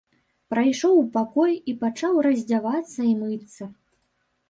Прайшоў 0.53 0.93
у 1.01 1.03
пакой 1.19 1.53
і 1.73 1.77
пачаў 1.85 2.19
раздзявацца 2.31 3.01
і 3.13 3.17
мыцца. 3.25 3.73